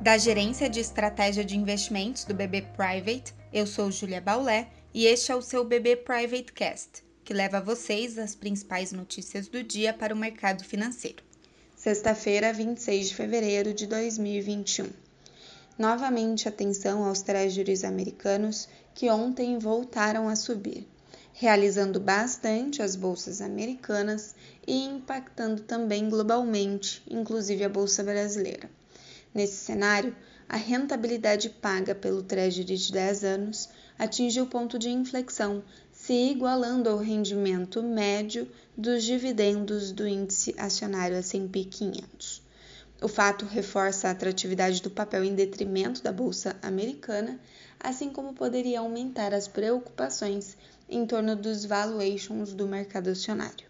Da 0.00 0.16
Gerência 0.16 0.70
de 0.70 0.80
Estratégia 0.80 1.44
de 1.44 1.58
Investimentos 1.58 2.24
do 2.24 2.32
BB 2.32 2.62
Private, 2.74 3.34
eu 3.52 3.66
sou 3.66 3.90
Julia 3.90 4.18
Baulé 4.18 4.68
e 4.94 5.04
este 5.04 5.30
é 5.30 5.36
o 5.36 5.42
seu 5.42 5.62
BB 5.62 5.96
Private 5.96 6.54
Cast, 6.54 7.04
que 7.22 7.34
leva 7.34 7.58
a 7.58 7.60
vocês 7.60 8.16
as 8.16 8.34
principais 8.34 8.92
notícias 8.92 9.46
do 9.46 9.62
dia 9.62 9.92
para 9.92 10.14
o 10.14 10.16
mercado 10.16 10.64
financeiro. 10.64 11.22
Sexta-feira, 11.76 12.50
26 12.50 13.10
de 13.10 13.14
fevereiro 13.14 13.74
de 13.74 13.86
2021. 13.86 14.88
Novamente 15.78 16.48
atenção 16.48 17.04
aos 17.04 17.20
treasuries 17.20 17.84
americanos 17.84 18.70
que 18.94 19.10
ontem 19.10 19.58
voltaram 19.58 20.30
a 20.30 20.34
subir 20.34 20.88
realizando 21.32 22.00
bastante 22.00 22.82
as 22.82 22.96
bolsas 22.96 23.40
americanas 23.40 24.34
e 24.66 24.84
impactando 24.84 25.62
também 25.62 26.08
globalmente, 26.08 27.02
inclusive 27.08 27.64
a 27.64 27.68
bolsa 27.68 28.02
brasileira. 28.02 28.79
Nesse 29.32 29.56
cenário, 29.56 30.14
a 30.48 30.56
rentabilidade 30.56 31.48
paga 31.48 31.94
pelo 31.94 32.22
Treasury 32.22 32.76
de 32.76 32.92
10 32.92 33.24
anos 33.24 33.68
atingiu 33.96 34.46
ponto 34.46 34.78
de 34.78 34.88
inflexão, 34.88 35.62
se 35.92 36.12
igualando 36.12 36.88
ao 36.88 36.98
rendimento 36.98 37.82
médio 37.82 38.50
dos 38.76 39.04
dividendos 39.04 39.92
do 39.92 40.08
índice 40.08 40.54
acionário 40.58 41.16
S&P 41.16 41.64
500. 41.64 42.42
O 43.02 43.08
fato 43.08 43.44
reforça 43.44 44.08
a 44.08 44.10
atratividade 44.10 44.82
do 44.82 44.90
papel 44.90 45.22
em 45.22 45.34
detrimento 45.34 46.02
da 46.02 46.12
bolsa 46.12 46.56
americana, 46.60 47.38
assim 47.78 48.10
como 48.10 48.34
poderia 48.34 48.80
aumentar 48.80 49.32
as 49.32 49.46
preocupações 49.46 50.56
em 50.88 51.06
torno 51.06 51.36
dos 51.36 51.64
valuations 51.64 52.52
do 52.52 52.66
mercado 52.66 53.08
acionário. 53.08 53.66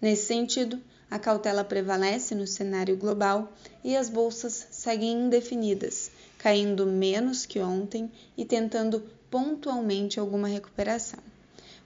Nesse 0.00 0.26
sentido, 0.26 0.80
a 1.10 1.18
cautela 1.18 1.62
prevalece 1.62 2.34
no 2.34 2.46
cenário 2.46 2.96
global 2.96 3.52
e 3.84 3.96
as 3.96 4.08
bolsas 4.08 4.66
seguem 4.70 5.26
indefinidas, 5.26 6.10
caindo 6.38 6.86
menos 6.86 7.46
que 7.46 7.60
ontem 7.60 8.10
e 8.36 8.44
tentando 8.44 9.04
pontualmente 9.30 10.18
alguma 10.18 10.48
recuperação. 10.48 11.20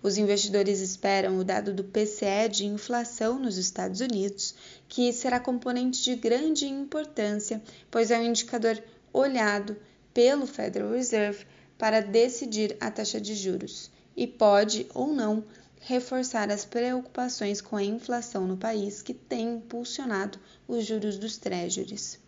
Os 0.02 0.16
investidores 0.16 0.80
esperam 0.80 1.38
o 1.38 1.44
dado 1.44 1.74
do 1.74 1.84
PCE 1.84 2.48
de 2.50 2.64
inflação 2.64 3.38
nos 3.38 3.58
Estados 3.58 4.00
Unidos, 4.00 4.54
que 4.88 5.12
será 5.12 5.38
componente 5.38 6.02
de 6.02 6.16
grande 6.16 6.66
importância, 6.66 7.62
pois 7.90 8.10
é 8.10 8.18
um 8.18 8.24
indicador 8.24 8.82
olhado 9.12 9.76
pelo 10.14 10.46
Federal 10.46 10.92
Reserve 10.92 11.44
para 11.76 12.00
decidir 12.00 12.76
a 12.80 12.90
taxa 12.90 13.20
de 13.20 13.34
juros 13.34 13.90
e 14.16 14.26
pode 14.26 14.86
ou 14.94 15.12
não 15.12 15.44
reforçar 15.80 16.50
as 16.50 16.64
preocupações 16.64 17.60
com 17.60 17.74
a 17.74 17.82
inflação 17.82 18.46
no 18.46 18.56
país 18.56 19.02
que 19.02 19.14
tem 19.14 19.54
impulsionado 19.54 20.38
os 20.68 20.84
juros 20.84 21.18
dos 21.18 21.38
treasuries. 21.38 22.18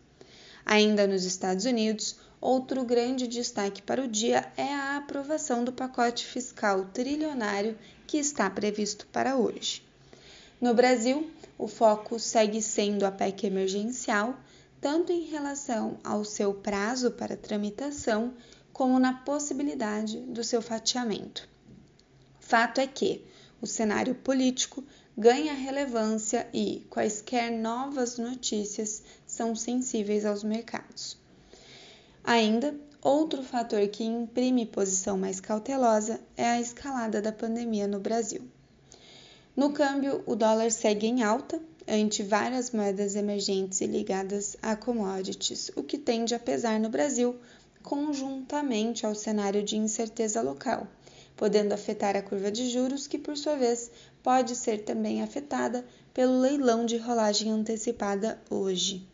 Ainda 0.64 1.06
nos 1.06 1.24
Estados 1.24 1.64
Unidos, 1.66 2.16
outro 2.40 2.84
grande 2.84 3.28
destaque 3.28 3.82
para 3.82 4.02
o 4.02 4.08
dia 4.08 4.50
é 4.56 4.72
a 4.72 4.96
aprovação 4.96 5.62
do 5.62 5.72
pacote 5.72 6.24
fiscal 6.24 6.86
trilionário 6.86 7.78
que 8.06 8.16
está 8.16 8.48
previsto 8.48 9.06
para 9.12 9.36
hoje. 9.36 9.82
No 10.60 10.72
Brasil, 10.74 11.30
o 11.58 11.68
foco 11.68 12.18
segue 12.18 12.62
sendo 12.62 13.04
a 13.04 13.10
PEC 13.10 13.46
emergencial, 13.46 14.36
tanto 14.80 15.12
em 15.12 15.24
relação 15.24 15.98
ao 16.02 16.24
seu 16.24 16.54
prazo 16.54 17.10
para 17.10 17.36
tramitação, 17.36 18.32
como 18.72 18.98
na 18.98 19.12
possibilidade 19.12 20.20
do 20.20 20.42
seu 20.42 20.62
fatiamento. 20.62 21.48
Fato 22.40 22.80
é 22.80 22.86
que 22.86 23.24
o 23.62 23.66
cenário 23.66 24.16
político 24.16 24.82
ganha 25.16 25.54
relevância 25.54 26.48
e 26.52 26.84
quaisquer 26.90 27.48
novas 27.52 28.18
notícias 28.18 29.04
são 29.24 29.54
sensíveis 29.54 30.24
aos 30.26 30.42
mercados. 30.42 31.16
Ainda, 32.24 32.74
outro 33.00 33.40
fator 33.40 33.86
que 33.86 34.02
imprime 34.02 34.66
posição 34.66 35.16
mais 35.16 35.38
cautelosa 35.38 36.20
é 36.36 36.44
a 36.44 36.60
escalada 36.60 37.22
da 37.22 37.30
pandemia 37.30 37.86
no 37.86 38.00
Brasil. 38.00 38.42
No 39.54 39.72
câmbio, 39.72 40.24
o 40.26 40.34
dólar 40.34 40.72
segue 40.72 41.06
em 41.06 41.22
alta 41.22 41.62
ante 41.86 42.22
várias 42.22 42.72
moedas 42.72 43.14
emergentes 43.14 43.80
e 43.80 43.86
ligadas 43.86 44.56
a 44.60 44.74
commodities, 44.74 45.70
o 45.76 45.84
que 45.84 45.98
tende 45.98 46.34
a 46.34 46.38
pesar 46.38 46.80
no 46.80 46.88
Brasil 46.88 47.36
conjuntamente 47.82 49.06
ao 49.06 49.14
cenário 49.14 49.62
de 49.62 49.76
incerteza 49.76 50.40
local 50.40 50.88
podendo 51.36 51.72
afetar 51.72 52.16
a 52.16 52.22
curva 52.22 52.50
de 52.50 52.68
juros, 52.68 53.06
que 53.06 53.18
por 53.18 53.36
sua 53.36 53.56
vez 53.56 53.90
pode 54.22 54.54
ser 54.54 54.84
também 54.84 55.22
afetada 55.22 55.84
pelo 56.14 56.40
leilão 56.40 56.84
de 56.86 56.96
rolagem 56.96 57.50
antecipada 57.50 58.40
hoje. 58.50 59.06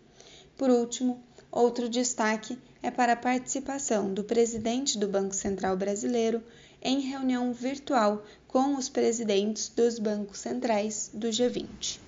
Por 0.56 0.70
último, 0.70 1.22
outro 1.50 1.88
destaque 1.88 2.58
é 2.82 2.90
para 2.90 3.12
a 3.12 3.16
participação 3.16 4.12
do 4.12 4.24
presidente 4.24 4.98
do 4.98 5.08
Banco 5.08 5.34
Central 5.34 5.76
Brasileiro 5.76 6.42
em 6.82 7.00
reunião 7.00 7.52
virtual 7.52 8.24
com 8.46 8.76
os 8.76 8.88
presidentes 8.88 9.68
dos 9.68 9.98
bancos 9.98 10.38
centrais 10.38 11.10
do 11.12 11.28
G20. 11.28 12.07